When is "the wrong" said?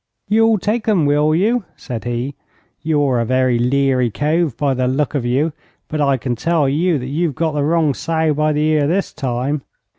7.51-7.93